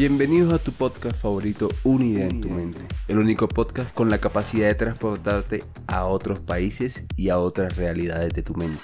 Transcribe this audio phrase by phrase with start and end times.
[0.00, 2.80] Bienvenidos a tu podcast favorito, Una idea en tu mente.
[3.06, 8.32] El único podcast con la capacidad de transportarte a otros países y a otras realidades
[8.32, 8.80] de tu mente.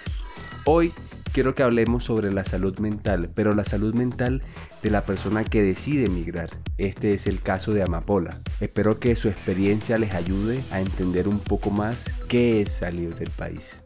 [0.67, 0.93] Hoy
[1.33, 4.43] quiero que hablemos sobre la salud mental, pero la salud mental
[4.83, 6.51] de la persona que decide emigrar.
[6.77, 8.43] Este es el caso de Amapola.
[8.61, 13.31] Espero que su experiencia les ayude a entender un poco más qué es salir del
[13.31, 13.83] país.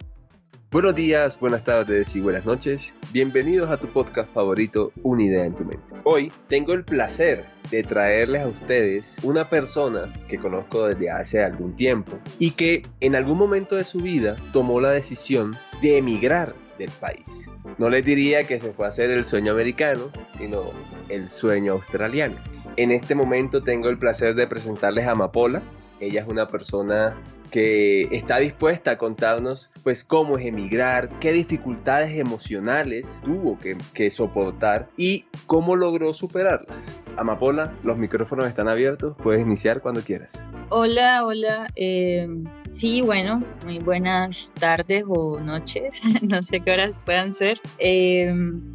[0.72, 2.94] Buenos días, buenas tardes y buenas noches.
[3.10, 5.96] Bienvenidos a tu podcast favorito, Una idea en tu mente.
[6.04, 11.74] Hoy tengo el placer de traerles a ustedes una persona que conozco desde hace algún
[11.74, 16.92] tiempo y que en algún momento de su vida tomó la decisión de emigrar del
[16.92, 17.50] país.
[17.78, 20.70] No les diría que se fue a hacer el sueño americano, sino
[21.08, 22.36] el sueño australiano.
[22.76, 25.62] En este momento tengo el placer de presentarles a Amapola.
[26.00, 27.16] Ella es una persona
[27.50, 34.88] que está dispuesta a contarnos pues cómo es emigrar, qué dificultades emocionales tuvo que, soportar
[34.96, 36.98] y cómo logró superarlas.
[37.16, 40.48] Amapola, los micrófonos están abiertos, puedes iniciar cuando quieras.
[40.70, 41.68] Hola, hola.
[41.76, 42.26] Eh,
[42.68, 47.60] sí, bueno, muy buenas tardes o noches, no sé qué horas puedan ser.
[47.78, 48.32] Eh,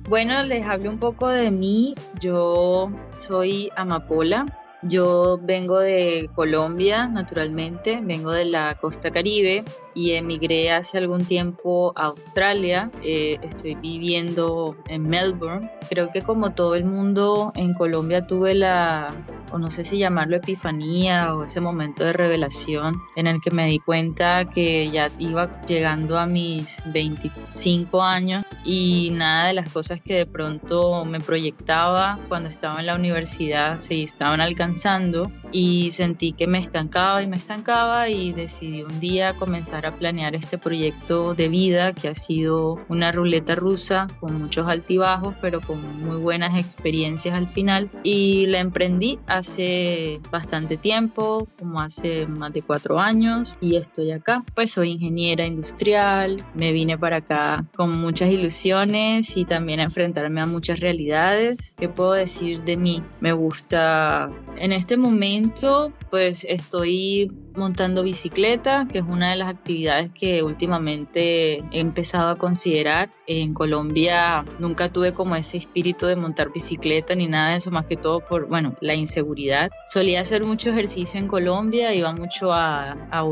[0.08, 1.96] bueno, les hablo un poco de mí.
[2.20, 4.46] Yo soy Amapola.
[4.82, 9.64] Yo vengo de Colombia, naturalmente, vengo de la costa caribe
[9.96, 12.92] y emigré hace algún tiempo a Australia.
[13.02, 15.72] Eh, estoy viviendo en Melbourne.
[15.90, 19.16] Creo que como todo el mundo en Colombia tuve la,
[19.52, 23.66] o no sé si llamarlo epifanía o ese momento de revelación en el que me
[23.68, 30.02] di cuenta que ya iba llegando a mis 25 años y nada de las cosas
[30.02, 36.34] que de pronto me proyectaba cuando estaba en la universidad se estaban alcanzando y sentí
[36.34, 41.34] que me estancaba y me estancaba y decidí un día comenzar a planear este proyecto
[41.34, 46.58] de vida que ha sido una ruleta rusa con muchos altibajos pero con muy buenas
[46.60, 53.56] experiencias al final y la emprendí hace bastante tiempo, como hace más de cuatro años
[53.62, 54.44] y estoy acá.
[54.54, 60.42] Pues soy ingeniera industrial, me vine para acá con muchas ilusiones y también a enfrentarme
[60.42, 61.76] a muchas realidades.
[61.78, 63.04] ¿Qué puedo decir de mí?
[63.20, 70.12] Me gusta en este momento pues estoy montando bicicleta, que es una de las actividades
[70.12, 73.10] que últimamente he empezado a considerar.
[73.28, 77.86] En Colombia nunca tuve como ese espíritu de montar bicicleta ni nada de eso, más
[77.86, 79.70] que todo por, bueno, la inseguridad.
[79.86, 83.24] Solía hacer mucho ejercicio en Colombia, iba mucho a, a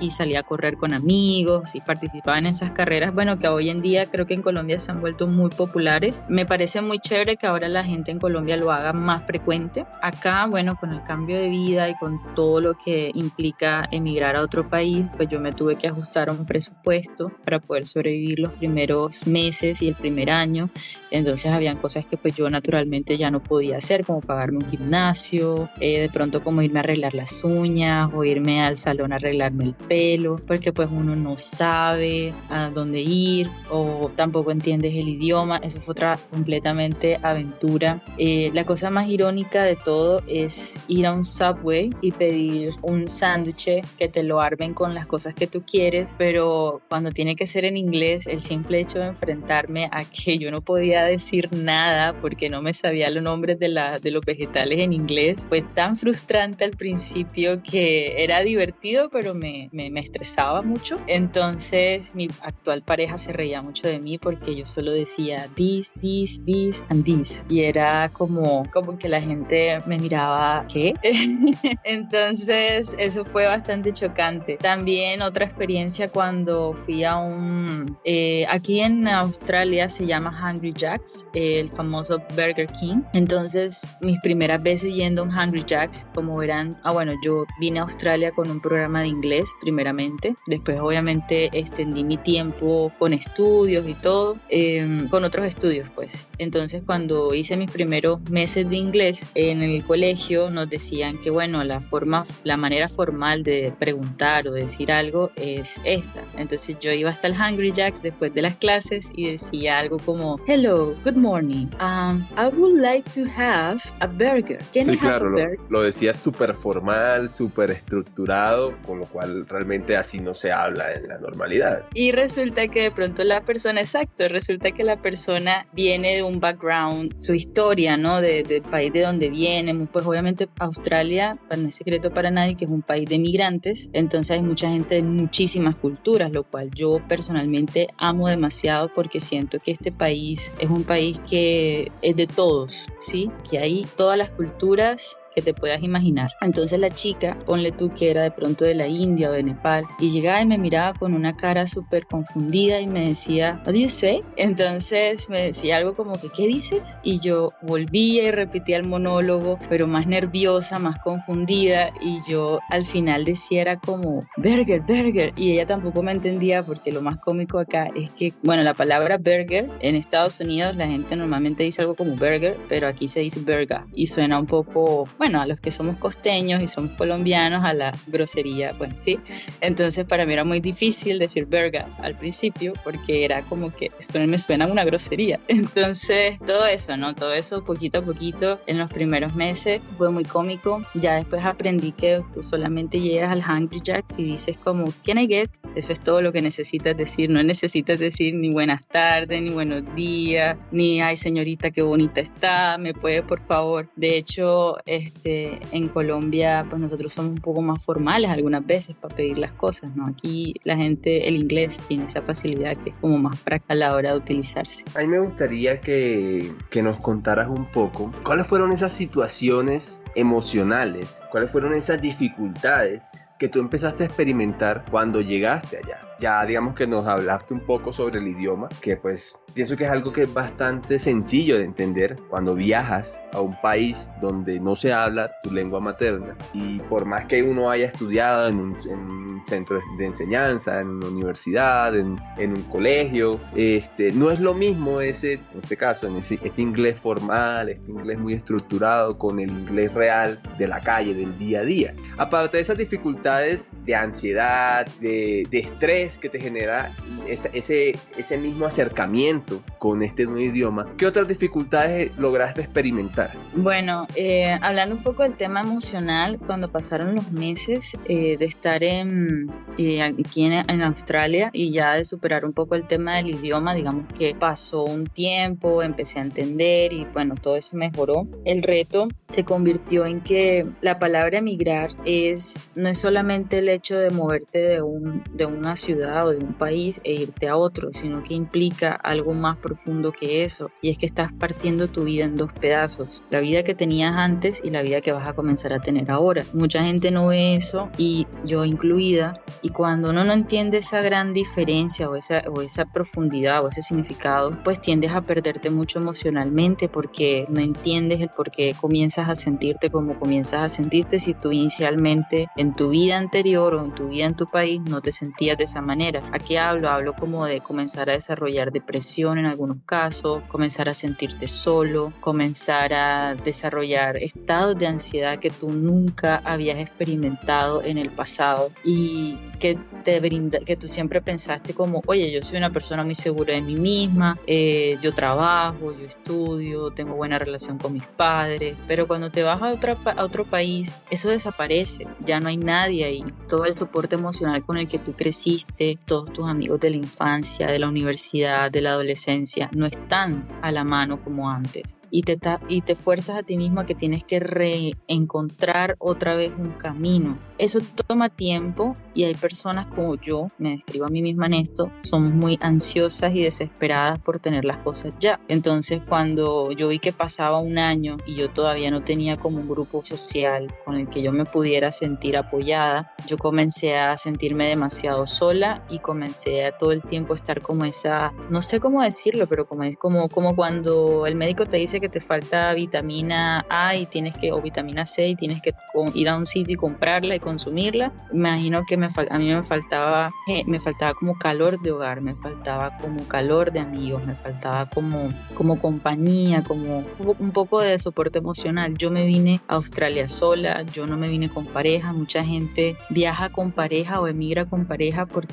[0.00, 3.82] y salía a correr con amigos y participaba en esas carreras, bueno, que hoy en
[3.82, 6.22] día creo que en Colombia se han vuelto muy populares.
[6.28, 9.86] Me parece muy chévere que ahora la gente en Colombia lo haga más frecuente.
[10.02, 14.42] Acá, bueno, con el cambio de vida y con todo lo que implica emigrar a
[14.42, 18.52] otro país, pues yo me tuve que ajustar a un presupuesto para poder sobrevivir los
[18.52, 20.70] primeros meses y el primer año.
[21.10, 25.68] Entonces habían cosas que pues yo naturalmente ya no podía hacer, como pagarme un gimnasio,
[25.80, 29.64] eh, de pronto como irme a arreglar las uñas o irme al salón a arreglarme
[29.64, 35.58] el pelo, porque pues uno no sabe a dónde ir o tampoco entiendes el idioma.
[35.58, 38.00] Eso fue otra completamente aventura.
[38.18, 43.08] Eh, la cosa más irónica de todo es ir a un subway y pedir un
[43.20, 47.46] sándwich que te lo armen con las cosas que tú quieres, pero cuando tiene que
[47.46, 52.14] ser en inglés, el simple hecho de enfrentarme a que yo no podía decir nada
[52.20, 55.96] porque no me sabía los nombres de, la, de los vegetales en inglés fue tan
[55.96, 60.98] frustrante al principio que era divertido, pero me, me, me estresaba mucho.
[61.06, 66.42] Entonces mi actual pareja se reía mucho de mí porque yo solo decía this, this,
[66.46, 67.44] this and this.
[67.48, 70.94] Y era como, como que la gente me miraba, ¿qué?
[71.84, 74.56] Entonces eso fue bastante chocante.
[74.56, 77.98] También otra experiencia cuando fui a un...
[78.04, 83.02] Eh, aquí en Australia se llama Hungry Jacks, el famoso Burger King.
[83.12, 87.80] Entonces mis primeras veces yendo a un Hungry Jacks, como verán, ah bueno, yo vine
[87.80, 90.36] a Australia con un programa de inglés primeramente.
[90.46, 96.28] Después obviamente extendí mi tiempo con estudios y todo, em, con otros estudios pues.
[96.38, 101.64] Entonces cuando hice mis primeros meses de inglés en el colegio nos decían que bueno,
[101.64, 106.22] la forma, la manera formal de preguntar o decir algo es esta.
[106.36, 110.38] Entonces yo iba hasta el Hungry Jacks después de las clases y decía algo como,
[110.46, 114.58] hello, good morning, um, I would like to have a burger.
[114.74, 120.20] Can sí, claro, Lo, lo decía súper formal, súper estructurado, con lo cual realmente así
[120.20, 121.86] no se habla en la normalidad.
[121.94, 126.38] Y resulta que de pronto la persona, exacto, resulta que la persona viene de un
[126.38, 128.20] background, su historia, ¿no?
[128.20, 132.66] De, del país de donde viene, pues obviamente Australia, no es secreto para nadie, que
[132.66, 137.00] es un país de migrantes, entonces hay mucha gente de muchísimas culturas, lo cual yo
[137.08, 142.88] personalmente amo demasiado porque siento que este país es un país que es de todos,
[143.00, 143.30] ¿sí?
[143.48, 146.30] Que hay todas las culturas que te puedas imaginar.
[146.40, 149.84] Entonces la chica, ponle tú que era de pronto de la India o de Nepal,
[149.98, 153.78] y llegaba y me miraba con una cara súper confundida y me decía, what do
[153.78, 154.22] you say?
[154.36, 156.96] Entonces me decía algo como que, ¿qué dices?
[157.02, 162.86] Y yo volvía y repetía el monólogo, pero más nerviosa, más confundida, y yo al
[162.86, 167.58] final decía era como, burger, burger, y ella tampoco me entendía porque lo más cómico
[167.58, 171.94] acá es que, bueno, la palabra burger en Estados Unidos la gente normalmente dice algo
[171.94, 175.70] como burger, pero aquí se dice burger y suena un poco bueno, a los que
[175.70, 179.18] somos costeños y somos colombianos, a la grosería, bueno, sí.
[179.60, 184.18] Entonces para mí era muy difícil decir verga al principio porque era como que esto
[184.26, 185.38] me suena a una grosería.
[185.48, 187.14] Entonces todo eso, ¿no?
[187.14, 190.82] Todo eso poquito a poquito en los primeros meses fue muy cómico.
[190.94, 195.26] Ya después aprendí que tú solamente llegas al Hungry Jacks y dices como, ¿can I
[195.26, 195.50] get?
[195.76, 197.28] Eso es todo lo que necesitas decir.
[197.28, 202.78] No necesitas decir ni buenas tardes, ni buenos días, ni ay señorita, qué bonita está,
[202.78, 203.86] me puede por favor.
[203.96, 208.94] De hecho, es este, en Colombia, pues nosotros somos un poco más formales algunas veces
[208.96, 210.06] para pedir las cosas, ¿no?
[210.06, 213.94] Aquí la gente, el inglés tiene esa facilidad que es como más práctica a la
[213.94, 214.84] hora de utilizarse.
[214.94, 221.22] A mí me gustaría que, que nos contaras un poco cuáles fueron esas situaciones emocionales,
[221.30, 226.09] cuáles fueron esas dificultades que tú empezaste a experimentar cuando llegaste allá.
[226.20, 229.90] Ya digamos que nos hablaste un poco sobre el idioma, que pues pienso que es
[229.90, 234.92] algo que es bastante sencillo de entender cuando viajas a un país donde no se
[234.92, 240.06] habla tu lengua materna y por más que uno haya estudiado en un, centro de
[240.06, 245.78] enseñanza, en una universidad, en, un colegio, este, no es lo mismo ese, en este
[245.78, 250.68] caso, en ese, este inglés formal, este inglés muy estructurado con el inglés real de
[250.68, 251.94] la calle, del día a día.
[252.18, 256.94] Aparte de esas dificultades, de ansiedad, de, estrés que te genera
[257.26, 263.32] ese, ese, mismo acercamiento con este nuevo idioma, ¿qué otras dificultades lograste experimentar?
[263.54, 268.82] Bueno, eh, hablando un poco del tema emocional, cuando pasaron los meses eh, de estar
[268.82, 273.30] en, eh, aquí en, en, Australia y ya de superar un poco el tema del
[273.30, 278.26] idioma, digamos que pasó un tiempo, empecé a entender y bueno, todo eso mejoró.
[278.44, 283.96] El reto se convirtió en que la palabra emigrar es, no es solamente el hecho
[283.96, 288.22] de moverte de, un, de una ciudad de un país e irte a otro, sino
[288.22, 290.70] que implica algo más profundo que eso.
[290.82, 293.22] Y es que estás partiendo tu vida en dos pedazos.
[293.30, 296.44] La vida que tenías antes y la vida que vas a comenzar a tener ahora.
[296.52, 299.32] Mucha gente no ve eso y yo incluida.
[299.62, 303.82] Y cuando uno no entiende esa gran diferencia o esa, o esa profundidad o ese
[303.82, 309.34] significado, pues tiendes a perderte mucho emocionalmente porque no entiendes el por qué comienzas a
[309.34, 314.08] sentirte como comienzas a sentirte si tú inicialmente en tu vida anterior o en tu
[314.08, 315.89] vida en tu país no te sentías de esa manera.
[316.32, 321.48] Aquí hablo, hablo como de comenzar a desarrollar depresión en algunos casos, comenzar a sentirte
[321.48, 328.70] solo, comenzar a desarrollar estados de ansiedad que tú nunca habías experimentado en el pasado
[328.84, 333.14] y que te brinda, que tú siempre pensaste como, oye, yo soy una persona muy
[333.14, 338.76] segura de mí misma, eh, yo trabajo, yo estudio, tengo buena relación con mis padres,
[338.88, 343.04] pero cuando te vas a, otra, a otro país, eso desaparece, ya no hay nadie
[343.04, 345.69] ahí, todo el soporte emocional con el que tú creciste,
[346.04, 350.72] todos tus amigos de la infancia, de la universidad, de la adolescencia, no están a
[350.72, 352.38] la mano como antes y te,
[352.68, 357.38] y te fuerzas a ti mismo a que tienes que reencontrar otra vez un camino.
[357.58, 361.90] Eso toma tiempo y hay personas como yo, me describo a mí misma en esto,
[362.00, 365.40] somos muy ansiosas y desesperadas por tener las cosas ya.
[365.48, 369.68] Entonces cuando yo vi que pasaba un año y yo todavía no tenía como un
[369.68, 375.26] grupo social con el que yo me pudiera sentir apoyada, yo comencé a sentirme demasiado
[375.26, 379.66] sola y comencé a todo el tiempo estar como esa, no sé cómo decirlo, pero
[379.66, 384.06] como es como, como cuando el médico te dice que te falta vitamina A y
[384.06, 385.74] tienes que, o vitamina C y tienes que
[386.14, 388.12] ir a un sitio y comprarla y consumirla.
[388.32, 392.34] Imagino que me, a mí me faltaba, eh, me faltaba como calor de hogar, me
[392.36, 398.38] faltaba como calor de amigos, me faltaba como, como compañía, como un poco de soporte
[398.38, 398.96] emocional.
[398.96, 403.50] Yo me vine a Australia sola, yo no me vine con pareja, mucha gente viaja
[403.50, 405.49] con pareja o emigra con pareja porque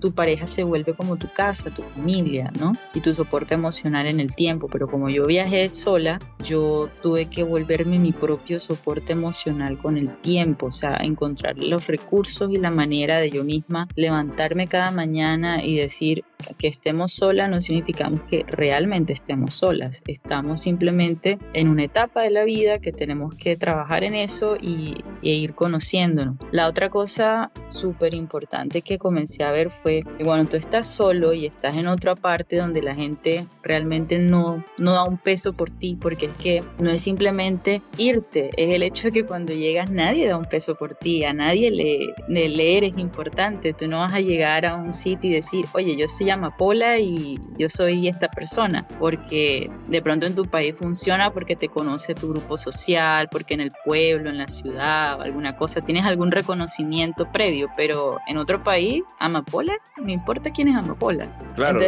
[0.00, 2.72] tu pareja se vuelve como tu casa, tu familia, ¿no?
[2.94, 7.42] Y tu, soporte emocional en el tiempo, pero como yo viajé sola, yo tuve que
[7.42, 12.70] volverme mi propio soporte emocional con el tiempo, o sea, encontrar los recursos y la
[12.70, 16.24] manera de yo misma levantarme cada mañana y decir
[16.58, 22.30] que estemos solas no significa que realmente estemos solas, estamos simplemente en una etapa de
[22.30, 26.36] la vida que tenemos que trabajar en eso y, e ir conociéndonos.
[26.52, 31.46] La otra cosa súper importante que comencé a ver fue, bueno, tú estás solo y
[31.46, 35.98] estás en otra parte donde la gente realmente no, no da un peso por ti,
[36.00, 40.28] porque es que no es simplemente irte, es el hecho de que cuando llegas nadie
[40.28, 44.20] da un peso por ti, a nadie le, le, eres importante, tú no vas a
[44.20, 48.86] llegar a un sitio y decir, oye, yo soy Amapola y yo soy esta persona,
[48.98, 53.60] porque de pronto en tu país funciona porque te conoce tu grupo social, porque en
[53.60, 59.02] el pueblo, en la ciudad, alguna cosa, tienes algún reconocimiento previo, pero en otro país,
[59.28, 61.28] Amapola, no importa quién es Amapola.
[61.54, 61.80] Claro,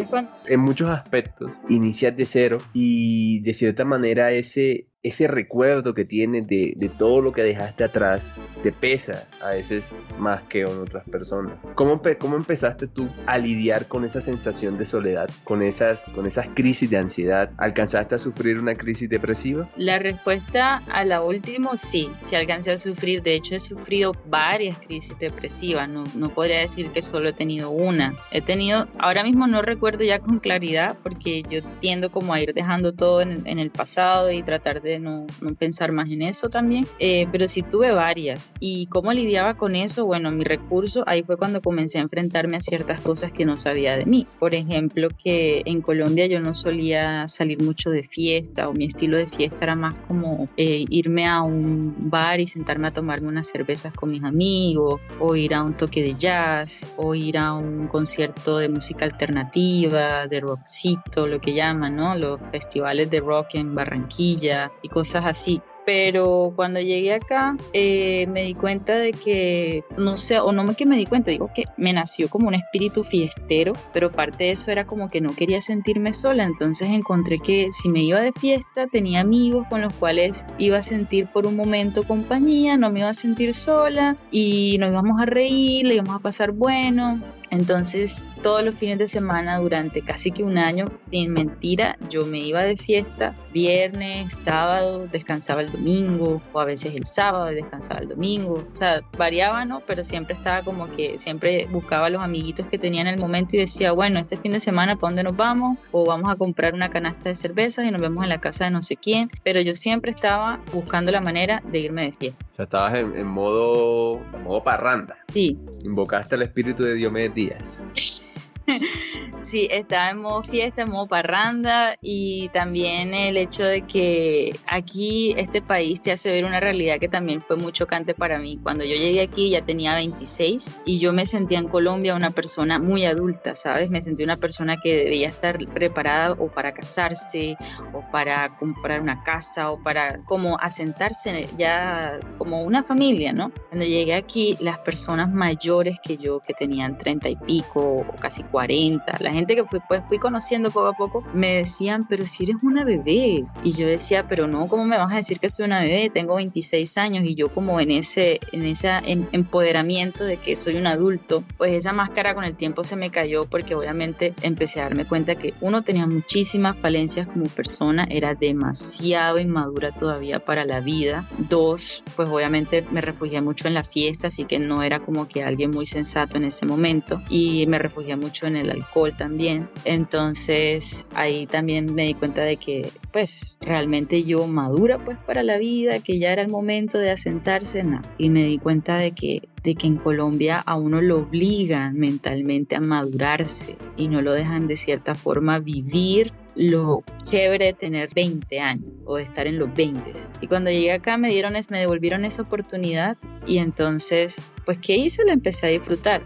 [0.46, 6.46] en muchos aspectos, inicias de cero y de cierta manera ese, ese recuerdo que tienes
[6.46, 11.08] de, de, todo lo que dejaste atrás te pesa a veces más que en otras
[11.08, 11.54] personas.
[11.74, 16.50] ¿Cómo, ¿Cómo empezaste tú a lidiar con esa sensación de soledad, con esas, con esas
[16.50, 17.50] crisis de ansiedad?
[17.56, 19.70] ¿Alcanzaste a sufrir una crisis depresiva?
[19.76, 23.22] La respuesta a la última, sí, sí alcancé a sufrir.
[23.22, 25.88] De hecho, he sufrido varias crisis depresivas.
[25.88, 28.14] No, no podría decir que solo he tenido una.
[28.30, 32.52] He tenido, ahora mismo no recuerdo ya con claridad porque yo tiendo como a ir
[32.52, 35.26] dejando todo en, en el pasado y tratar de no,
[35.58, 38.54] pensar más en eso también, eh, pero sí tuve varias.
[38.60, 40.06] ¿Y cómo lidiaba con eso?
[40.06, 43.96] Bueno, mi recurso, ahí fue cuando comencé a enfrentarme a ciertas cosas que no sabía
[43.96, 44.26] de mí.
[44.38, 49.16] Por ejemplo, que en Colombia yo no solía salir mucho de fiesta o mi estilo
[49.16, 53.48] de fiesta era más como eh, irme a un bar y sentarme a tomarme unas
[53.48, 57.88] cervezas con mis amigos o ir a un toque de jazz o ir a un
[57.88, 62.14] concierto de música alternativa, de rockcito, lo que llaman, ¿no?
[62.14, 65.62] Los festivales de rock en Barranquilla y cosas así.
[65.86, 70.86] Pero cuando llegué acá eh, me di cuenta de que, no sé, o no que
[70.86, 74.70] me di cuenta, digo que me nació como un espíritu fiestero, pero parte de eso
[74.70, 78.86] era como que no quería sentirme sola, entonces encontré que si me iba de fiesta
[78.86, 83.08] tenía amigos con los cuales iba a sentir por un momento compañía, no me iba
[83.08, 88.64] a sentir sola y nos íbamos a reír, le íbamos a pasar bueno, entonces, todos
[88.64, 92.76] los fines de semana durante casi que un año, sin mentira, yo me iba de
[92.76, 98.64] fiesta viernes, sábado, descansaba el domingo, o a veces el sábado descansaba el domingo.
[98.72, 99.82] O sea, variaba, ¿no?
[99.86, 103.56] Pero siempre estaba como que siempre buscaba a los amiguitos que tenía en el momento
[103.56, 105.78] y decía, bueno, este fin de semana, ¿para dónde nos vamos?
[105.90, 108.70] O vamos a comprar una canasta de cervezas y nos vemos en la casa de
[108.70, 109.30] no sé quién.
[109.42, 112.44] Pero yo siempre estaba buscando la manera de irme de fiesta.
[112.50, 115.16] O sea, estabas en, modo, en modo parranda.
[115.32, 115.58] Sí.
[115.82, 117.82] Invocaste al espíritu de Diomedes días.
[119.40, 125.34] Sí, estaba en modo fiesta, en modo parranda y también el hecho de que aquí
[125.38, 128.60] este país te hace ver una realidad que también fue muy chocante para mí.
[128.62, 132.78] Cuando yo llegué aquí ya tenía 26 y yo me sentía en Colombia una persona
[132.78, 133.88] muy adulta, ¿sabes?
[133.88, 137.56] Me sentía una persona que debía estar preparada o para casarse
[137.94, 143.52] o para comprar una casa o para como asentarse ya como una familia, ¿no?
[143.70, 148.42] Cuando llegué aquí, las personas mayores que yo, que tenían 30 y pico o casi
[148.42, 152.44] 40, la gente que fui, pues, fui conociendo poco a poco, me decían, pero si
[152.44, 153.44] eres una bebé.
[153.64, 156.10] Y yo decía, pero no, ¿cómo me vas a decir que soy una bebé?
[156.12, 158.90] Tengo 26 años y yo como en ese, en ese
[159.32, 163.46] empoderamiento de que soy un adulto, pues esa máscara con el tiempo se me cayó
[163.46, 169.38] porque obviamente empecé a darme cuenta que uno tenía muchísimas falencias como persona, era demasiado
[169.38, 171.28] inmadura todavía para la vida.
[171.38, 175.42] Dos, pues obviamente me refugié mucho en la fiesta, así que no era como que
[175.42, 179.68] alguien muy sensato en ese momento y me refugié mucho en el alcohol también.
[179.84, 185.58] Entonces ahí también me di cuenta de que pues realmente yo madura pues para la
[185.58, 188.00] vida, que ya era el momento de asentarse, no.
[188.18, 192.76] Y me di cuenta de que de que en Colombia a uno lo obligan mentalmente
[192.76, 198.60] a madurarse y no lo dejan de cierta forma vivir lo chévere de tener 20
[198.60, 200.12] años o de estar en los 20.
[200.40, 203.16] Y cuando llegué acá me dieron me devolvieron esa oportunidad
[203.46, 205.24] y entonces, pues ¿qué hice?
[205.24, 206.22] Lo empecé a disfrutar.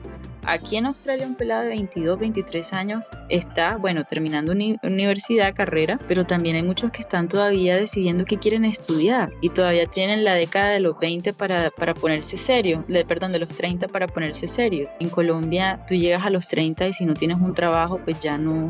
[0.47, 5.99] Aquí en Australia un pelado de 22, 23 años está, bueno, terminando una universidad, carrera,
[6.09, 10.35] pero también hay muchos que están todavía decidiendo qué quieren estudiar y todavía tienen la
[10.35, 14.89] década de los 20 para, para ponerse serio, perdón, de los 30 para ponerse serio.
[15.01, 18.39] En Colombia tú llegas a los 30 y si no tienes un trabajo, pues ya
[18.39, 18.69] no,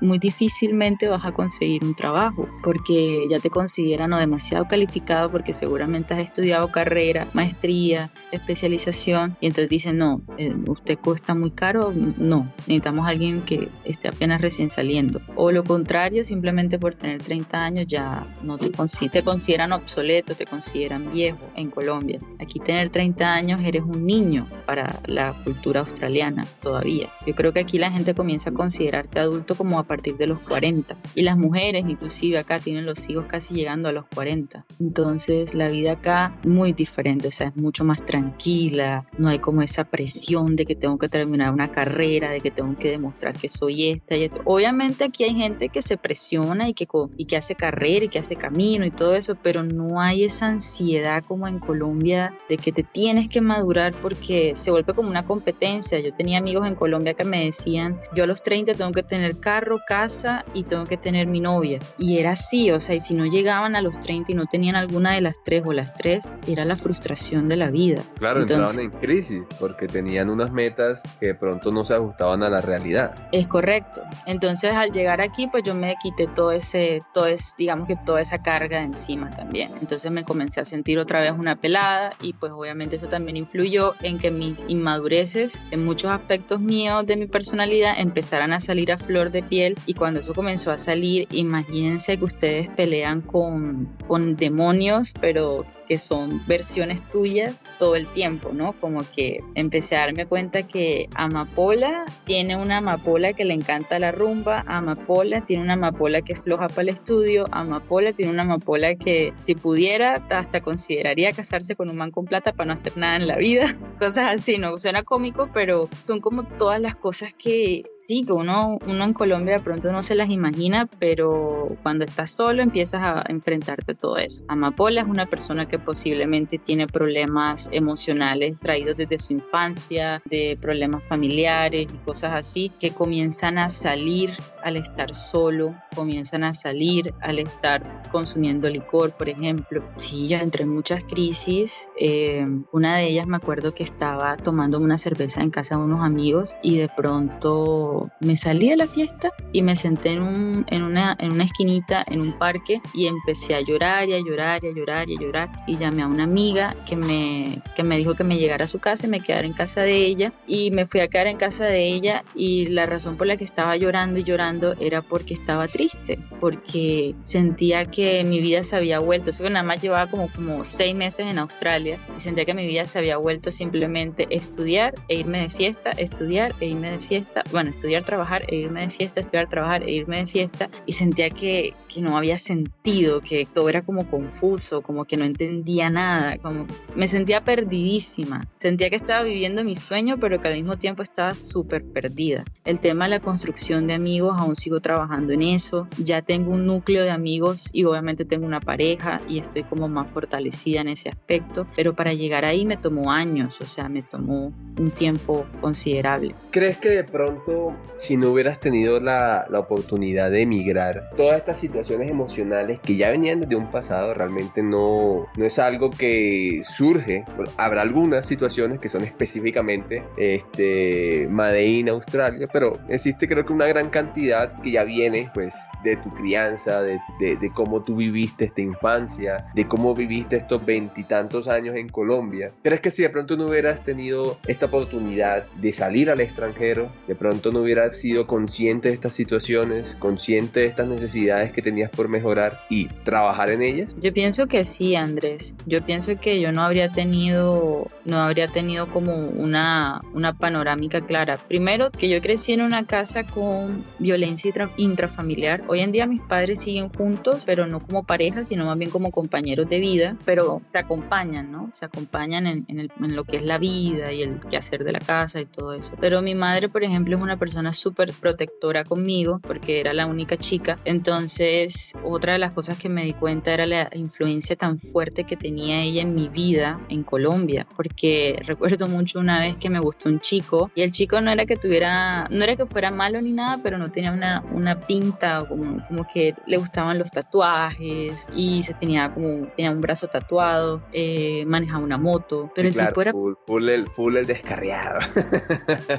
[0.00, 5.52] muy difícilmente vas a conseguir un trabajo porque ya te consideran o demasiado calificado porque
[5.52, 11.92] seguramente has estudiado carrera, maestría, especialización y entonces dicen, no, eh, usted está muy caro,
[11.94, 15.20] no, necesitamos a alguien que esté apenas recién saliendo.
[15.34, 18.70] O lo contrario, simplemente por tener 30 años ya no te,
[19.08, 22.18] te consideran obsoleto, te consideran viejo en Colombia.
[22.38, 27.10] Aquí tener 30 años eres un niño para la cultura australiana todavía.
[27.26, 30.40] Yo creo que aquí la gente comienza a considerarte adulto como a partir de los
[30.40, 30.96] 40.
[31.14, 34.64] Y las mujeres inclusive acá tienen los hijos casi llegando a los 40.
[34.80, 39.62] Entonces la vida acá muy diferente, o sea, es mucho más tranquila, no hay como
[39.62, 43.48] esa presión de que tengo que terminar una carrera, de que tengo que demostrar que
[43.48, 44.40] soy esta y esto.
[44.44, 48.20] Obviamente aquí hay gente que se presiona y que, y que hace carrera y que
[48.20, 52.70] hace camino y todo eso, pero no hay esa ansiedad como en Colombia de que
[52.70, 55.98] te tienes que madurar porque se vuelve como una competencia.
[55.98, 59.40] Yo tenía amigos en Colombia que me decían, yo a los 30 tengo que tener
[59.40, 61.80] carro, casa y tengo que tener mi novia.
[61.98, 64.76] Y era así, o sea, y si no llegaban a los 30 y no tenían
[64.76, 68.04] alguna de las tres o las tres, era la frustración de la vida.
[68.20, 70.75] Claro, entraban en crisis porque tenían unas metas
[71.18, 73.14] que de pronto no se ajustaban a la realidad.
[73.32, 74.02] Es correcto.
[74.26, 78.20] Entonces al llegar aquí, pues yo me quité todo ese, todo es, digamos que toda
[78.20, 79.72] esa carga de encima también.
[79.80, 83.94] Entonces me comencé a sentir otra vez una pelada y pues obviamente eso también influyó
[84.02, 88.98] en que mis inmadureces en muchos aspectos míos de mi personalidad empezaran a salir a
[88.98, 94.36] flor de piel y cuando eso comenzó a salir, imagínense que ustedes pelean con, con
[94.36, 98.72] demonios, pero que son versiones tuyas todo el tiempo, ¿no?
[98.78, 104.12] Como que empecé a darme cuenta que Amapola tiene una amapola que le encanta la
[104.12, 108.94] rumba, Amapola tiene una amapola que es floja para el estudio, Amapola tiene una amapola
[108.94, 113.16] que si pudiera hasta consideraría casarse con un man con plata para no hacer nada
[113.16, 114.76] en la vida, cosas así, ¿no?
[114.78, 119.54] Suena cómico, pero son como todas las cosas que sí, que uno, uno en Colombia
[119.54, 124.16] de pronto no se las imagina, pero cuando estás solo empiezas a enfrentarte a todo
[124.16, 124.44] eso.
[124.48, 131.02] Amapola es una persona que posiblemente tiene problemas emocionales traídos desde su infancia, de problemas
[131.08, 134.30] familiares y cosas así, que comienzan a salir
[134.62, 139.82] al estar solo, comienzan a salir al estar consumiendo licor, por ejemplo.
[139.96, 141.88] Sí, yo entré en muchas crisis.
[142.00, 146.04] Eh, una de ellas me acuerdo que estaba tomando una cerveza en casa de unos
[146.04, 150.82] amigos y de pronto me salí de la fiesta y me senté en, un, en,
[150.82, 154.68] una, en una esquinita, en un parque y empecé a llorar y a llorar y
[154.68, 158.14] a llorar y a llorar y llamé a una amiga que me, que me dijo
[158.14, 160.86] que me llegara a su casa y me quedara en casa de ella y me
[160.86, 164.18] fui a quedar en casa de ella y la razón por la que estaba llorando
[164.18, 169.44] y llorando era porque estaba triste, porque sentía que mi vida se había vuelto, eso
[169.44, 172.86] que nada más llevaba como, como seis meses en Australia y sentía que mi vida
[172.86, 177.70] se había vuelto simplemente estudiar e irme de fiesta, estudiar e irme de fiesta, bueno,
[177.70, 181.74] estudiar, trabajar e irme de fiesta, estudiar, trabajar e irme de fiesta y sentía que,
[181.92, 186.66] que no había sentido, que todo era como confuso, como que no entendía nada, como
[186.94, 188.46] me sentía perdidísima.
[188.58, 192.44] Sentía que estaba viviendo mi sueño, pero que al mismo tiempo estaba súper perdida.
[192.64, 195.88] El tema de la construcción de amigos, aún sigo trabajando en eso.
[195.98, 200.10] Ya tengo un núcleo de amigos y obviamente tengo una pareja y estoy como más
[200.10, 204.52] fortalecida en ese aspecto, pero para llegar ahí me tomó años, o sea, me tomó
[204.78, 206.34] un tiempo considerable.
[206.50, 211.58] ¿Crees que de pronto, si no hubieras tenido la, la oportunidad de emigrar, todas estas
[211.58, 217.24] situaciones emocionales que ya venían desde un pasado realmente no, no es algo que surge.
[217.56, 223.90] habrá algunas situaciones que son específicamente este, Made Australia, pero existe creo que una gran
[223.90, 229.46] cantidad que ya viene pues de tu crianza, de, de, cómo tú viviste esta infancia,
[229.54, 232.52] de cómo viviste estos veintitantos años en Colombia.
[232.62, 237.14] ¿Crees que si de pronto no hubieras tenido esta oportunidad de salir al extranjero, de
[237.14, 242.08] pronto no hubieras sido consciente de estas situaciones, consciente de estas necesidades que tenías por
[242.08, 243.94] mejorar y trabajar en ellas?
[244.00, 248.90] Yo pienso que sí, Andrés yo pienso que yo no habría tenido, no habría tenido
[248.90, 251.36] como una, una panorámica clara.
[251.36, 255.64] Primero, que yo crecí en una casa con violencia intrafamiliar.
[255.68, 259.10] Hoy en día mis padres siguen juntos, pero no como pareja, sino más bien como
[259.10, 261.70] compañeros de vida, pero se acompañan, ¿no?
[261.74, 265.00] Se acompañan en, en, en lo que es la vida y el quehacer de la
[265.00, 265.94] casa y todo eso.
[266.00, 270.38] Pero mi madre, por ejemplo, es una persona súper protectora conmigo porque era la única
[270.38, 270.78] chica.
[270.84, 275.36] Entonces, otra de las cosas que me di cuenta era la influencia tan fuerte que
[275.36, 280.05] tenía ella en mi vida en Colombia, porque recuerdo mucho una vez que me gustó
[280.06, 283.32] un chico y el chico no era que tuviera, no era que fuera malo ni
[283.32, 288.28] nada, pero no tenía una, una pinta o como, como que le gustaban los tatuajes
[288.34, 293.00] y se tenía como, tenía un brazo tatuado, eh, manejaba una moto, pero el tipo
[293.00, 293.12] era...
[293.12, 294.98] Full, el, full el descarriado.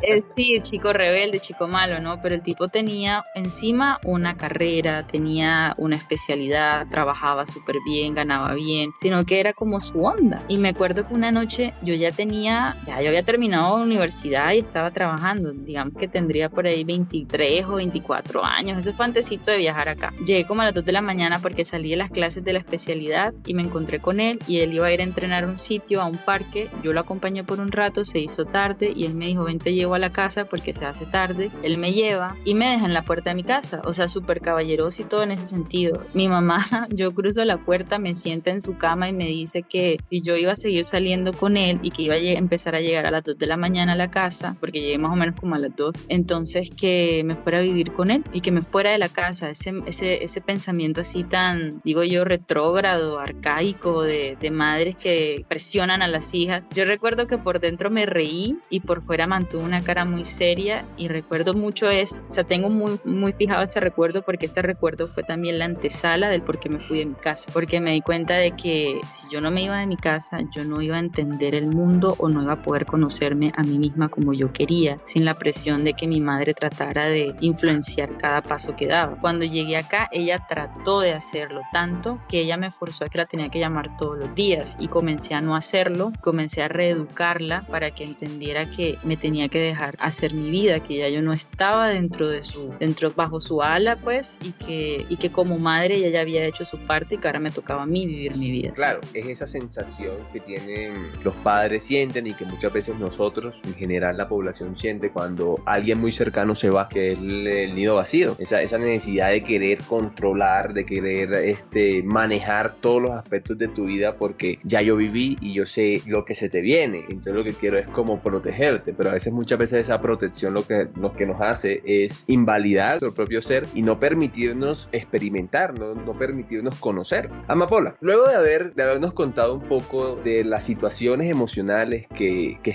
[0.02, 2.22] Eh, sí, el chico rebelde, chico malo, ¿no?
[2.22, 8.92] Pero el tipo tenía encima una carrera, tenía una especialidad, trabajaba súper bien, ganaba bien,
[9.00, 10.44] sino que era como su onda.
[10.48, 14.60] Y me acuerdo que una noche yo ya tenía, ya yo había terminado universidad y
[14.60, 15.52] estaba trabajando.
[15.52, 18.78] Digamos que tendría por ahí 23 o 24 años.
[18.78, 20.14] Eso es fantecito de viajar acá.
[20.26, 22.60] Llegué como a las 2 de la mañana porque salí de las clases de la
[22.60, 25.58] especialidad y me encontré con él y él iba a ir a entrenar a un
[25.58, 26.70] sitio, a un parque.
[26.84, 29.74] Yo lo acompañé por un rato, se hizo tarde y él me dijo, ven te
[29.74, 31.50] llevo a la casa porque se hace tarde.
[31.64, 33.82] Él me lleva y me deja en la puerta de mi casa.
[33.86, 36.04] O sea, súper caballeroso y todo en ese sentido.
[36.14, 36.58] Mi mamá,
[36.90, 40.52] yo cruzo la puerta, me sienta en su cama y me dice que yo iba
[40.52, 43.38] a seguir saliendo con él y que iba a empezar a llegar a las 2
[43.38, 46.06] de la mañana a la casa, porque llegué más o menos como a las 2,
[46.10, 49.50] entonces que me fuera a vivir con él y que me fuera de la casa.
[49.50, 56.02] Ese, ese, ese pensamiento así tan, digo yo, retrógrado, arcaico de, de madres que presionan
[56.02, 56.64] a las hijas.
[56.74, 60.86] Yo recuerdo que por dentro me reí y por fuera mantuve una cara muy seria
[60.98, 65.08] y recuerdo mucho es, o sea, tengo muy, muy fijado ese recuerdo porque ese recuerdo
[65.08, 68.02] fue también la antesala del por qué me fui de mi casa, porque me di
[68.02, 71.00] cuenta de que si yo no me iba de mi casa, yo no iba a
[71.00, 74.98] entender el mundo o no iba a poder conocerme a mí misma como yo quería,
[75.04, 79.18] sin la presión de que mi madre tratara de influenciar cada paso que daba.
[79.20, 83.26] Cuando llegué acá, ella trató de hacerlo tanto que ella me forzó a que la
[83.26, 87.92] tenía que llamar todos los días y comencé a no hacerlo, comencé a reeducarla para
[87.92, 91.90] que entendiera que me tenía que dejar hacer mi vida, que ya yo no estaba
[91.90, 96.10] dentro de su, dentro, bajo su ala, pues, y que, y que como madre ella
[96.10, 98.74] ya había hecho su parte y que ahora me tocaba a mí vivir mi vida.
[98.74, 103.74] Claro, es esa sensación que tienen los padres sienten y que muchas veces nosotros, en
[103.74, 108.36] general la población siente cuando alguien muy cercano se va, que es el, nido vacío,
[108.40, 113.86] esa, esa necesidad de querer controlar, de querer este, manejar todos los aspectos de tu
[113.86, 117.44] vida porque ya yo viví y yo sé lo que se te viene, entonces lo
[117.44, 121.14] que quiero es como protegerte, pero a veces muchas veces esa protección lo que, lo
[121.14, 126.80] que nos hace es invalidar nuestro propio ser y no permitirnos experimentar, no, no permitirnos
[126.80, 127.30] conocer.
[127.48, 132.72] Amapola, luego de, haber, de habernos contado un poco de las situaciones emocionales que, que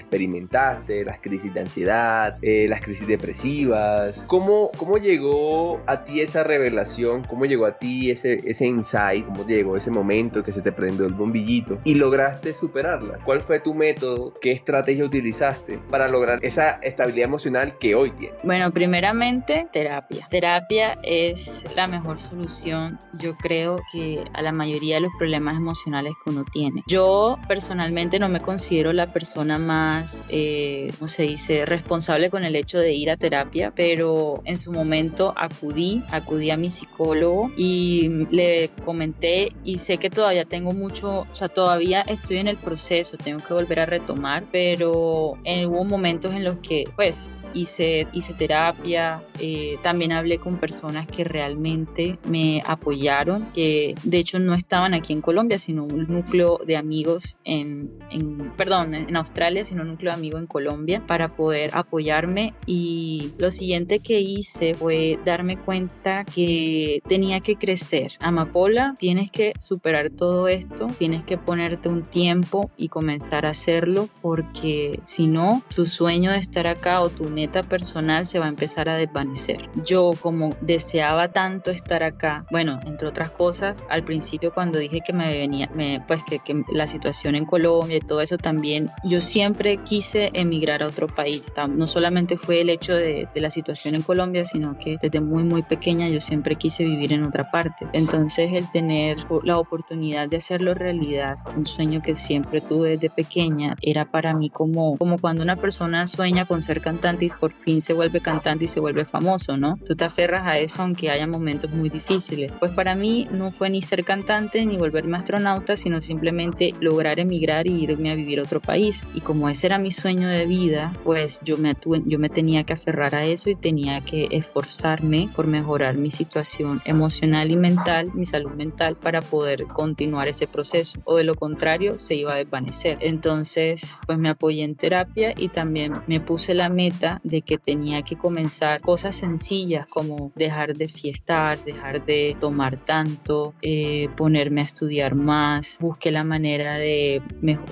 [1.04, 7.24] las crisis de ansiedad, eh, las crisis depresivas, ¿cómo, ¿cómo llegó a ti esa revelación?
[7.24, 9.26] ¿Cómo llegó a ti ese, ese insight?
[9.26, 13.18] ¿Cómo llegó ese momento que se te prendió el bombillito y lograste superarla?
[13.24, 14.35] ¿Cuál fue tu método?
[14.40, 18.38] ¿Qué estrategia utilizaste para lograr esa estabilidad emocional que hoy tienes?
[18.42, 20.26] Bueno, primeramente, terapia.
[20.30, 26.14] Terapia es la mejor solución, yo creo que a la mayoría de los problemas emocionales
[26.24, 26.82] que uno tiene.
[26.87, 30.62] Yo personalmente no me considero la persona más, eh,
[30.98, 35.35] ¿cómo se dice?, responsable con el hecho de ir a terapia, pero en su momento
[35.37, 41.35] acudí, acudí a mi psicólogo y le comenté y sé que todavía tengo mucho, o
[41.35, 46.35] sea, todavía estoy en el proceso, tengo que volver a retomar, pero en, hubo momentos
[46.35, 52.62] en los que, pues, hice, hice terapia, eh, también hablé con personas que realmente me
[52.66, 57.90] apoyaron, que de hecho no estaban aquí en Colombia, sino un núcleo de amigos en,
[58.11, 63.32] en perdón, en Australia, sino un núcleo de amigos en Colombia para poder apoyarme y
[63.38, 68.12] lo siguiente que hice fue darme cuenta que tenía que crecer.
[68.20, 74.08] Amapola, tienes que superar todo esto, tienes que ponerte un tiempo y comenzar a hacerlo
[74.20, 78.48] porque si no, tu sueño de estar acá o tu meta personal se va a
[78.48, 79.70] empezar a desvanecer.
[79.84, 85.12] Yo como deseaba tanto estar acá, bueno, entre otras cosas, al principio cuando dije que
[85.12, 89.20] me venía, me, pues que, que la situación en Colombia y todo eso también, yo
[89.20, 91.52] siempre quise emigrar a otro país.
[91.68, 95.44] No solamente fue el hecho de, de la situación en Colombia, sino que desde muy,
[95.44, 97.87] muy pequeña yo siempre quise vivir en otra parte.
[97.92, 103.76] Entonces el tener la oportunidad de hacerlo realidad, un sueño que siempre tuve desde pequeña,
[103.83, 107.81] era para mí como, como cuando una persona sueña con ser cantante y por fin
[107.81, 109.78] se vuelve cantante y se vuelve famoso, ¿no?
[109.87, 112.52] Tú te aferras a eso aunque haya momentos muy difíciles.
[112.59, 117.66] Pues para mí no fue ni ser cantante ni volverme astronauta, sino simplemente lograr emigrar
[117.66, 119.05] y irme a vivir a otro país.
[119.14, 121.74] Y como ese era mi sueño de vida, pues yo me,
[122.06, 126.80] yo me tenía que aferrar a eso y tenía que esforzarme por mejorar mi situación
[126.85, 131.00] emocional y mental, mi salud mental, para poder continuar ese proceso.
[131.04, 132.98] O de lo contrario, se iba a desvanecer.
[133.00, 138.02] Entonces, pues me apoyé en terapia y también me puse la meta de que tenía
[138.02, 144.64] que comenzar cosas sencillas como dejar de fiestar, dejar de tomar tanto, eh, ponerme a
[144.64, 147.22] estudiar más, busqué la manera de,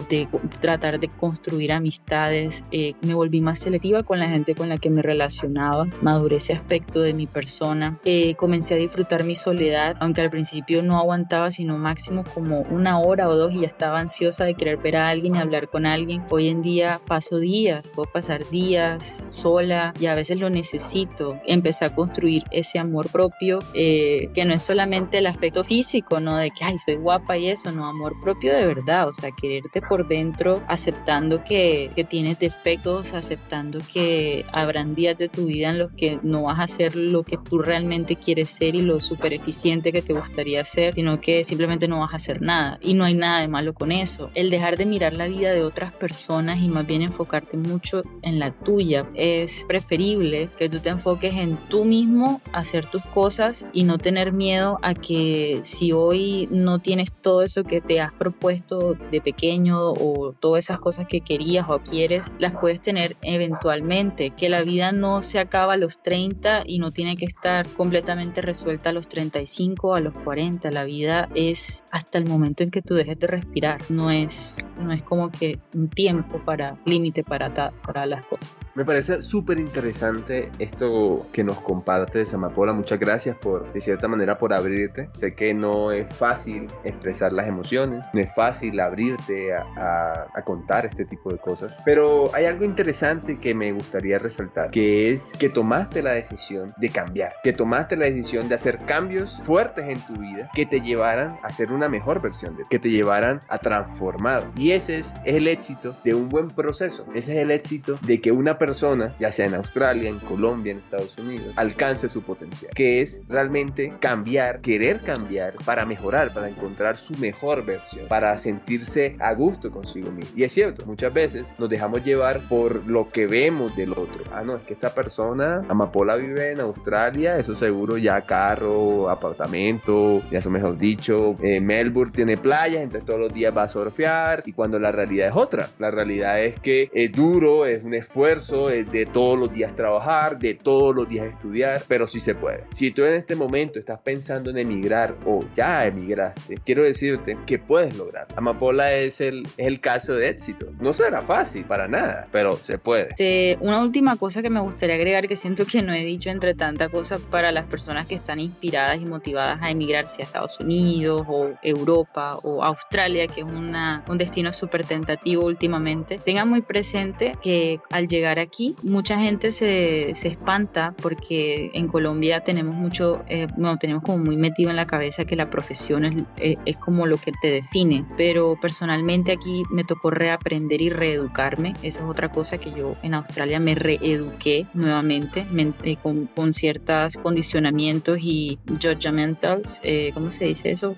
[0.09, 0.29] de
[0.61, 2.40] tratar de construir amistades,
[2.71, 6.53] eh, me volví más selectiva con la gente con la que me relacionaba, maduré ese
[6.53, 11.51] aspecto de mi persona, eh, comencé a disfrutar mi soledad, aunque al principio no aguantaba
[11.51, 15.09] sino máximo como una hora o dos y ya estaba ansiosa de querer ver a
[15.09, 16.23] alguien y hablar con alguien.
[16.31, 21.39] Hoy en día paso días, puedo pasar días sola y a veces lo necesito.
[21.47, 26.37] Empecé a construir ese amor propio, eh, que no es solamente el aspecto físico, ¿no?
[26.37, 29.81] De que, ay, soy guapa y eso, no, amor propio de verdad, o sea, quererte
[29.83, 35.79] por dentro, aceptando que, que tienes defectos, aceptando que habrán días de tu vida en
[35.79, 39.33] los que no vas a hacer lo que tú realmente quieres ser y lo súper
[39.33, 42.79] eficiente que te gustaría ser, sino que simplemente no vas a hacer nada.
[42.83, 44.31] Y no hay nada de malo con eso.
[44.35, 48.39] El dejar de mirar la vida de otras personas y más bien enfocarte mucho en
[48.39, 49.09] la tuya.
[49.15, 54.33] Es preferible que tú te enfoques en tú mismo, hacer tus cosas y no tener
[54.33, 59.93] miedo a que si hoy no tienes todo eso que te has propuesto de pequeño
[59.93, 64.31] o todas esas cosas que querías o quieres, las puedes tener eventualmente.
[64.31, 68.41] Que la vida no se acaba a los 30 y no tiene que estar completamente
[68.43, 70.71] resuelta a los 35 o a los 40.
[70.71, 73.81] La vida es hasta el momento en que tú dejes de respirar.
[73.89, 78.61] No es, no es como que un tiempo para límite para, para las cosas.
[78.75, 82.73] Me parece súper interesante esto que nos compartes, Amapola.
[82.73, 85.09] Muchas gracias por, de cierta manera, por abrirte.
[85.13, 90.87] Sé que no es fácil expresar las emociones, no es fácil abrirte a, a contar
[90.87, 95.49] este tipo de cosas, pero hay algo interesante que me gustaría resaltar, que es que
[95.49, 100.15] tomaste la decisión de cambiar, que tomaste la decisión de hacer cambios fuertes en tu
[100.15, 103.59] vida que te llevaran a ser una mejor versión de ti, que te llevaran a
[103.59, 104.51] transformar.
[104.57, 107.07] Y ese es, es el éxito de un buen proceso.
[107.15, 110.79] Ese es el éxito de que una persona, ya sea en Australia, en Colombia, en
[110.79, 116.97] Estados Unidos, alcance su potencial, que es realmente cambiar, querer cambiar para mejorar, para encontrar
[116.97, 120.33] su mejor versión, para sentirse a gusto consigo mismo.
[120.37, 124.25] Y es cierto, muchas veces nos dejamos llevar por lo que vemos del otro.
[124.33, 130.23] Ah, no, es que esta persona, Amapola vive en Australia, eso seguro ya carro, apartamento,
[130.31, 134.43] ya eso mejor dicho, eh, Melbourne tiene playas, entonces todos los días va a surfear
[134.47, 138.71] y cuando la realidad es otra, la realidad es que es duro, es un esfuerzo,
[138.71, 142.65] es de todos los días trabajar, de todos los días estudiar, pero sí se puede.
[142.71, 147.59] Si tú en este momento estás pensando en emigrar o ya emigraste, quiero decirte que
[147.59, 148.27] puedes lograr.
[148.37, 150.67] Amapola es el, es el caso de éxito.
[150.81, 153.57] No será fácil para nada, pero se puede.
[153.61, 156.89] una última cosa que me gustaría agregar que siento que no he dicho entre tanta
[156.89, 161.51] cosas para las personas que están inspiradas y motivadas a emigrarse a Estados Unidos o
[161.63, 167.81] Europa o Australia, que es una, un destino súper tentativo últimamente, tengan muy presente que
[167.91, 173.77] al llegar aquí mucha gente se, se espanta porque en Colombia tenemos mucho, eh, bueno,
[173.77, 177.19] tenemos como muy metido en la cabeza que la profesión es, eh, es como lo
[177.19, 182.59] que te define, pero personalmente aquí me tocó reaprender y reeducarme, esa es otra cosa
[182.59, 185.47] que yo en Australia me reeduqué nuevamente
[185.83, 190.95] eh, con, con ciertos condicionamientos y judgmentals, eh, ¿cómo se dice eso?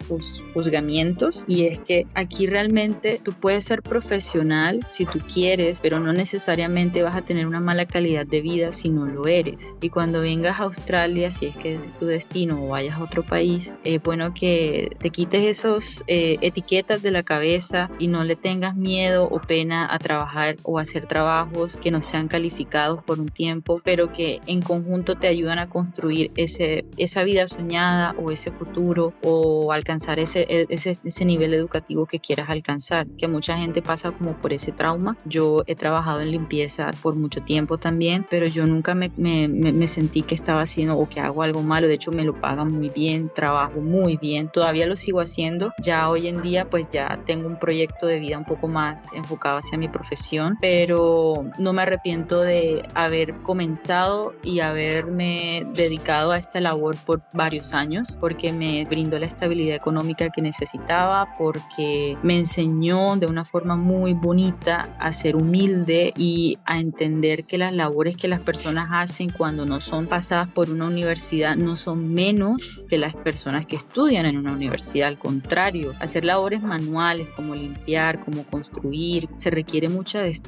[0.54, 6.12] juzgamientos, y es que aquí realmente tú puedes ser profesional si tú quieres, pero no
[6.12, 9.76] necesariamente vas a tener una mala calidad de vida si no lo eres.
[9.80, 13.22] Y cuando vengas a Australia, si es que es tu destino o vayas a otro
[13.22, 18.36] país, es bueno que te quites esos eh, etiquetas de la cabeza y no le
[18.36, 23.28] tengas miedo o pena a trabajar o hacer trabajos que no sean calificados por un
[23.28, 28.50] tiempo, pero que en conjunto te ayudan a construir ese, esa vida soñada o ese
[28.50, 34.12] futuro o alcanzar ese, ese, ese nivel educativo que quieras alcanzar, que mucha gente pasa
[34.12, 35.16] como por ese trauma.
[35.24, 39.86] Yo he trabajado en limpieza por mucho tiempo también, pero yo nunca me, me, me
[39.86, 42.90] sentí que estaba haciendo o que hago algo malo, de hecho me lo pagan muy
[42.90, 47.46] bien, trabajo muy bien, todavía lo sigo haciendo, ya hoy en día pues ya tengo
[47.48, 52.40] un proyecto de vida un poco más enfocado hacia mi profesión, pero no me arrepiento
[52.40, 59.18] de haber comenzado y haberme dedicado a esta labor por varios años, porque me brindó
[59.18, 65.36] la estabilidad económica que necesitaba, porque me enseñó de una forma muy bonita a ser
[65.36, 70.48] humilde y a entender que las labores que las personas hacen cuando no son pasadas
[70.48, 75.18] por una universidad no son menos que las personas que estudian en una universidad, al
[75.18, 80.41] contrario, hacer labores manuales como limpiar, como construir, se requiere mucha destreza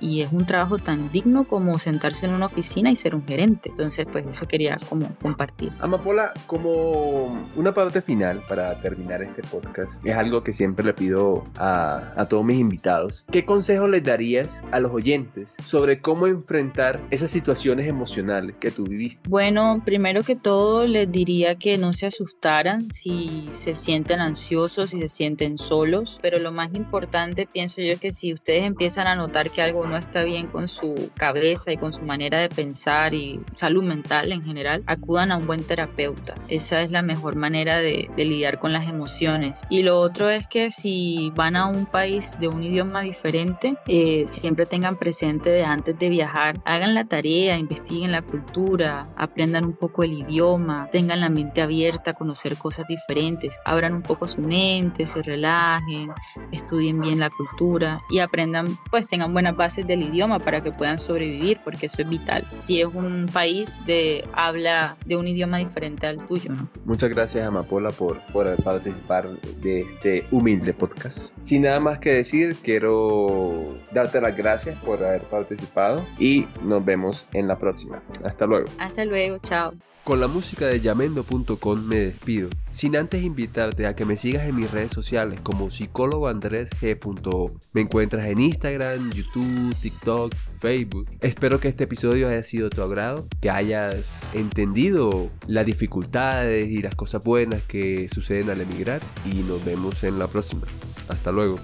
[0.00, 3.70] y es un trabajo tan digno como sentarse en una oficina y ser un gerente.
[3.70, 5.72] Entonces, pues eso quería como compartir.
[5.80, 11.44] Amapola, como una parte final para terminar este podcast, es algo que siempre le pido
[11.56, 13.24] a, a todos mis invitados.
[13.30, 18.84] ¿Qué consejo les darías a los oyentes sobre cómo enfrentar esas situaciones emocionales que tú
[18.84, 19.28] viviste?
[19.28, 25.00] Bueno, primero que todo les diría que no se asustaran si se sienten ansiosos, si
[25.00, 29.11] se sienten solos, pero lo más importante pienso yo es que si ustedes empiezan a
[29.14, 33.14] notar que algo no está bien con su cabeza y con su manera de pensar
[33.14, 36.34] y salud mental en general, acudan a un buen terapeuta.
[36.48, 39.62] Esa es la mejor manera de, lidiar con las emociones.
[39.68, 44.24] Y lo otro es que si van a un país de un idioma diferente, eh,
[44.28, 49.72] siempre tengan presente de antes de viajar, hagan la tarea, investiguen la cultura, aprendan un
[49.72, 54.40] poco el idioma, tengan la mente abierta a conocer cosas diferentes, abran un poco su
[54.40, 56.12] mente, se relajen,
[56.52, 60.98] estudien bien la cultura y aprendan, pues tengan buenas bases del idioma para que puedan
[60.98, 62.46] sobrevivir, porque eso es vital.
[62.60, 66.68] Si es un país de habla de un idioma diferente al tuyo, ¿no?
[66.84, 69.28] Muchas gracias, Amapola, por, por participar
[69.60, 71.34] de este humilde podcast.
[71.40, 77.28] Sin nada más que decir, quiero darte las gracias por haber participado y nos vemos
[77.32, 78.02] en la próxima.
[78.24, 78.68] Hasta luego.
[78.78, 79.72] Hasta luego, chao.
[80.04, 84.56] Con la música de yamendo.com me despido, sin antes invitarte a que me sigas en
[84.56, 87.52] mis redes sociales como psicólogo Andrés G.O.
[87.72, 91.08] Me encuentras en Instagram, YouTube, TikTok, Facebook.
[91.20, 96.82] Espero que este episodio haya sido de tu agrado, que hayas entendido las dificultades y
[96.82, 100.66] las cosas buenas que suceden al emigrar y nos vemos en la próxima.
[101.06, 101.60] Hasta luego.